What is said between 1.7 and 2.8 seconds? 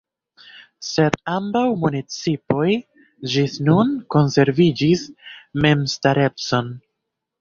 municipoj